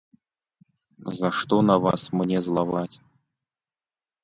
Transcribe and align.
За 1.19 1.29
што 1.41 1.55
на 1.69 1.77
вас 1.85 2.01
мне 2.23 2.37
злаваць. 2.49 2.95